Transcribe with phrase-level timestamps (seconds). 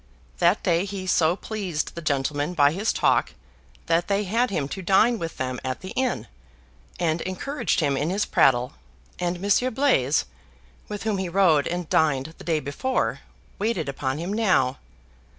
[0.39, 3.33] That day he so pleased the gentlemen by his talk,
[3.85, 6.25] that they had him to dine with them at the inn,
[6.99, 8.73] and encouraged him in his prattle;
[9.19, 10.25] and Monsieur Blaise,
[10.89, 13.19] with whom he rode and dined the day before,
[13.59, 14.79] waited upon him now.